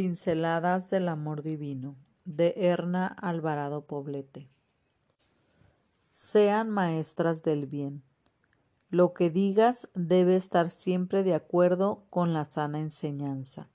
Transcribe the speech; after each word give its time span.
Pinceladas 0.00 0.90
del 0.90 1.08
Amor 1.08 1.42
Divino 1.42 1.96
de 2.24 2.54
Erna 2.56 3.08
Alvarado 3.08 3.84
Poblete. 3.84 4.48
Sean 6.08 6.70
maestras 6.70 7.42
del 7.42 7.66
bien. 7.66 8.04
Lo 8.90 9.12
que 9.12 9.28
digas 9.28 9.88
debe 9.96 10.36
estar 10.36 10.70
siempre 10.70 11.24
de 11.24 11.34
acuerdo 11.34 12.04
con 12.10 12.32
la 12.32 12.44
sana 12.44 12.78
enseñanza. 12.78 13.70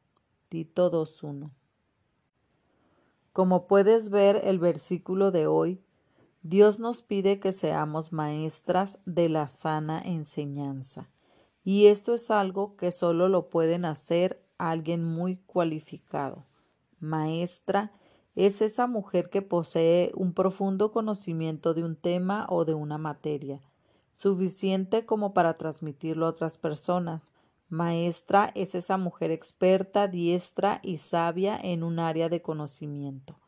Tito 0.48 0.90
2.1. 0.90 1.50
Como 3.34 3.68
puedes 3.68 4.10
ver 4.10 4.40
el 4.46 4.60
versículo 4.60 5.30
de 5.30 5.46
hoy, 5.48 5.82
Dios 6.42 6.80
nos 6.80 7.02
pide 7.02 7.42
que 7.42 7.52
seamos 7.52 8.14
maestras 8.14 8.98
de 9.06 9.28
la 9.28 9.50
sana 9.50 10.02
enseñanza. 10.02 11.10
Y 11.66 11.88
esto 11.88 12.14
es 12.14 12.32
algo 12.32 12.78
que 12.78 12.94
solo 12.94 13.28
lo 13.28 13.50
pueden 13.50 13.84
hacer 13.84 14.43
alguien 14.58 15.04
muy 15.04 15.38
cualificado. 15.38 16.46
Maestra 17.00 17.92
es 18.36 18.62
esa 18.62 18.88
mujer 18.88 19.30
que 19.30 19.42
posee 19.42 20.12
un 20.16 20.34
profundo 20.34 20.92
conocimiento 20.92 21.74
de 21.74 21.84
un 21.84 21.96
tema 21.96 22.48
o 22.50 22.66
de 22.66 22.74
una 22.74 22.98
materia, 22.98 23.62
suficiente 24.16 25.06
como 25.06 25.34
para 25.34 25.58
transmitirlo 25.58 26.26
a 26.26 26.30
otras 26.30 26.58
personas. 26.58 27.32
Maestra 27.70 28.52
es 28.56 28.76
esa 28.76 28.98
mujer 28.98 29.32
experta, 29.32 30.08
diestra 30.08 30.80
y 30.84 30.98
sabia 30.98 31.60
en 31.62 31.84
un 31.84 32.00
área 32.00 32.30
de 32.30 32.42
conocimiento. 32.42 33.40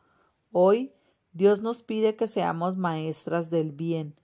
Hoy 0.52 0.92
Dios 1.32 1.60
nos 1.60 1.82
pide 1.82 2.16
que 2.16 2.26
seamos 2.26 2.76
maestras 2.76 3.50
del 3.50 3.72
bien. 3.72 4.14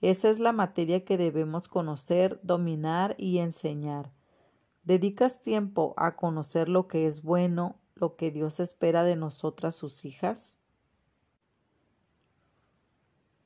Esa 0.00 0.30
es 0.30 0.38
la 0.38 0.52
materia 0.52 1.04
que 1.04 1.18
debemos 1.18 1.68
conocer, 1.68 2.40
dominar 2.42 3.16
y 3.18 3.38
enseñar. 3.38 4.12
¿Dedicas 4.90 5.40
tiempo 5.40 5.94
a 5.96 6.16
conocer 6.16 6.68
lo 6.68 6.88
que 6.88 7.06
es 7.06 7.22
bueno, 7.22 7.76
lo 7.94 8.16
que 8.16 8.32
Dios 8.32 8.58
espera 8.58 9.04
de 9.04 9.14
nosotras 9.14 9.76
sus 9.76 10.04
hijas? 10.04 10.58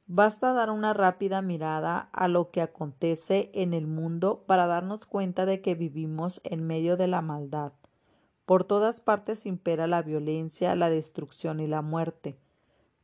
Basta 0.07 0.55
dar 0.55 0.71
una 0.71 0.95
rápida 0.95 1.43
mirada 1.43 2.09
a 2.15 2.29
lo 2.29 2.51
que 2.51 2.63
acontece 2.63 3.51
en 3.53 3.75
el 3.75 3.87
mundo 3.87 4.45
para 4.47 4.67
darnos 4.67 5.05
cuenta 5.05 5.45
de 5.45 5.61
que 5.61 5.75
vivimos 5.75 6.41
en 6.45 6.67
medio 6.67 6.97
de 6.97 7.09
la 7.09 7.21
maldad. 7.21 7.75
Por 8.47 8.65
todas 8.65 9.01
partes 9.01 9.45
impera 9.45 9.87
la 9.87 10.01
violencia, 10.01 10.75
la 10.75 10.89
destrucción 10.89 11.61
y 11.61 11.67
la 11.67 11.83
muerte. 11.83 12.39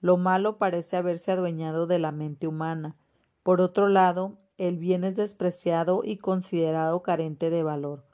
Lo 0.01 0.17
malo 0.17 0.57
parece 0.57 0.97
haberse 0.97 1.31
adueñado 1.31 1.87
de 1.87 1.99
la 1.99 2.11
mente 2.11 2.47
humana. 2.47 2.97
Por 3.43 3.61
otro 3.61 3.89
lado, 3.89 4.39
el 4.57 4.79
bien 4.79 5.05
es 5.05 5.15
despreciado 5.15 6.01
y 6.05 6.17
considerado 6.17 7.03
carente 7.03 7.51
de 7.51 7.63
valor 7.63 8.09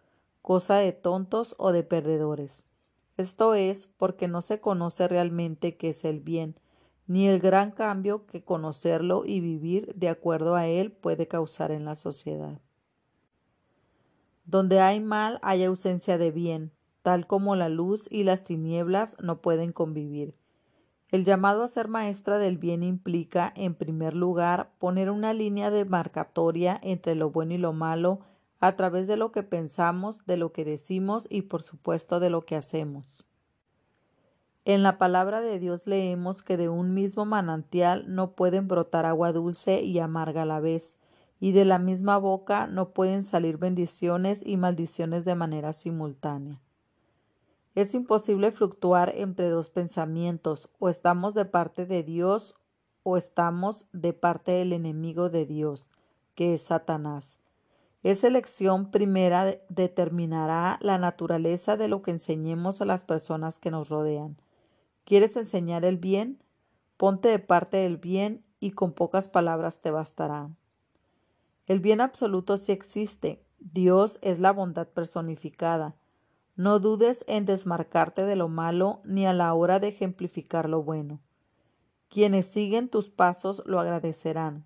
cosa 0.46 0.76
de 0.76 0.92
tontos 0.92 1.56
o 1.58 1.72
de 1.72 1.82
perdedores. 1.82 2.68
Esto 3.16 3.54
es 3.54 3.88
porque 3.88 4.28
no 4.28 4.42
se 4.42 4.60
conoce 4.60 5.08
realmente 5.08 5.76
qué 5.76 5.88
es 5.88 6.04
el 6.04 6.20
bien, 6.20 6.54
ni 7.08 7.26
el 7.26 7.40
gran 7.40 7.72
cambio 7.72 8.26
que 8.26 8.44
conocerlo 8.44 9.24
y 9.26 9.40
vivir 9.40 9.92
de 9.96 10.08
acuerdo 10.08 10.54
a 10.54 10.68
él 10.68 10.92
puede 10.92 11.26
causar 11.26 11.72
en 11.72 11.84
la 11.84 11.96
sociedad. 11.96 12.60
Donde 14.44 14.78
hay 14.78 15.00
mal 15.00 15.40
hay 15.42 15.64
ausencia 15.64 16.16
de 16.16 16.30
bien, 16.30 16.70
tal 17.02 17.26
como 17.26 17.56
la 17.56 17.68
luz 17.68 18.06
y 18.08 18.22
las 18.22 18.44
tinieblas 18.44 19.16
no 19.20 19.40
pueden 19.40 19.72
convivir. 19.72 20.36
El 21.10 21.24
llamado 21.24 21.64
a 21.64 21.68
ser 21.68 21.88
maestra 21.88 22.38
del 22.38 22.56
bien 22.56 22.84
implica, 22.84 23.52
en 23.56 23.74
primer 23.74 24.14
lugar, 24.14 24.70
poner 24.78 25.10
una 25.10 25.32
línea 25.32 25.72
demarcatoria 25.72 26.78
entre 26.84 27.16
lo 27.16 27.32
bueno 27.32 27.54
y 27.54 27.58
lo 27.58 27.72
malo 27.72 28.20
a 28.60 28.76
través 28.76 29.06
de 29.06 29.16
lo 29.16 29.32
que 29.32 29.42
pensamos, 29.42 30.24
de 30.26 30.36
lo 30.36 30.52
que 30.52 30.64
decimos 30.64 31.26
y 31.30 31.42
por 31.42 31.62
supuesto 31.62 32.20
de 32.20 32.30
lo 32.30 32.42
que 32.42 32.56
hacemos. 32.56 33.26
En 34.64 34.82
la 34.82 34.98
palabra 34.98 35.40
de 35.40 35.60
Dios 35.60 35.86
leemos 35.86 36.42
que 36.42 36.56
de 36.56 36.68
un 36.68 36.92
mismo 36.92 37.24
manantial 37.24 38.04
no 38.08 38.32
pueden 38.32 38.66
brotar 38.66 39.06
agua 39.06 39.32
dulce 39.32 39.82
y 39.82 40.00
amarga 40.00 40.42
a 40.42 40.46
la 40.46 40.58
vez, 40.58 40.98
y 41.38 41.52
de 41.52 41.64
la 41.64 41.78
misma 41.78 42.18
boca 42.18 42.66
no 42.66 42.90
pueden 42.90 43.22
salir 43.22 43.58
bendiciones 43.58 44.42
y 44.44 44.56
maldiciones 44.56 45.24
de 45.24 45.34
manera 45.34 45.72
simultánea. 45.72 46.60
Es 47.76 47.94
imposible 47.94 48.50
fluctuar 48.50 49.12
entre 49.14 49.50
dos 49.50 49.70
pensamientos, 49.70 50.68
o 50.78 50.88
estamos 50.88 51.34
de 51.34 51.44
parte 51.44 51.86
de 51.86 52.02
Dios 52.02 52.56
o 53.04 53.16
estamos 53.16 53.86
de 53.92 54.14
parte 54.14 54.50
del 54.50 54.72
enemigo 54.72 55.30
de 55.30 55.46
Dios, 55.46 55.92
que 56.34 56.54
es 56.54 56.62
Satanás. 56.62 57.38
Esa 58.06 58.28
elección 58.28 58.92
primera 58.92 59.56
determinará 59.68 60.78
la 60.80 60.96
naturaleza 60.96 61.76
de 61.76 61.88
lo 61.88 62.02
que 62.02 62.12
enseñemos 62.12 62.80
a 62.80 62.84
las 62.84 63.02
personas 63.02 63.58
que 63.58 63.72
nos 63.72 63.88
rodean. 63.88 64.36
¿Quieres 65.04 65.36
enseñar 65.36 65.84
el 65.84 65.96
bien? 65.96 66.40
Ponte 66.96 67.30
de 67.30 67.40
parte 67.40 67.78
del 67.78 67.96
bien 67.96 68.44
y 68.60 68.70
con 68.70 68.92
pocas 68.92 69.26
palabras 69.26 69.80
te 69.80 69.90
bastará. 69.90 70.50
El 71.66 71.80
bien 71.80 72.00
absoluto 72.00 72.58
sí 72.58 72.70
existe. 72.70 73.42
Dios 73.58 74.20
es 74.22 74.38
la 74.38 74.52
bondad 74.52 74.86
personificada. 74.86 75.96
No 76.54 76.78
dudes 76.78 77.24
en 77.26 77.44
desmarcarte 77.44 78.24
de 78.24 78.36
lo 78.36 78.46
malo 78.46 79.00
ni 79.02 79.26
a 79.26 79.32
la 79.32 79.52
hora 79.52 79.80
de 79.80 79.88
ejemplificar 79.88 80.68
lo 80.68 80.80
bueno. 80.80 81.18
Quienes 82.08 82.46
siguen 82.46 82.88
tus 82.88 83.10
pasos 83.10 83.64
lo 83.66 83.80
agradecerán. 83.80 84.64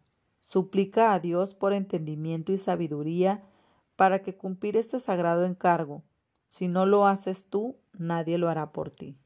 Suplica 0.53 1.13
a 1.13 1.21
Dios 1.21 1.55
por 1.55 1.73
entendimiento 1.73 2.51
y 2.51 2.59
sabiduría 2.59 3.45
para 3.95 4.21
que 4.21 4.37
cumplir 4.37 4.77
este 4.77 4.99
sagrado 4.99 5.45
encargo. 5.45 6.03
Si 6.49 6.67
no 6.67 6.87
lo 6.87 7.07
haces 7.07 7.45
tú, 7.49 7.77
nadie 7.97 8.37
lo 8.37 8.49
hará 8.49 8.73
por 8.73 8.91
ti. 8.91 9.17